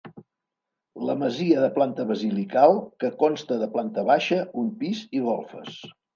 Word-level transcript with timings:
La 1.09 1.15
masia 1.23 1.59
de 1.63 1.69
planta 1.75 2.05
basilical 2.13 2.73
que 3.05 3.11
consta 3.21 3.59
de 3.67 3.69
planta 3.77 4.07
baixa, 4.09 4.41
un 4.65 4.75
pis 4.83 5.05
i 5.21 5.25
golfes. 5.29 5.81